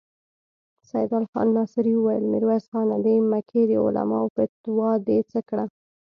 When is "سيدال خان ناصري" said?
0.91-1.93